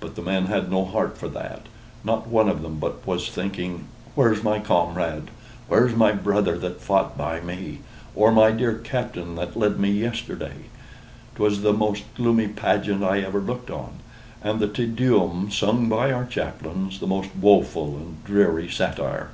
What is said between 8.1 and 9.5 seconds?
or my dear captain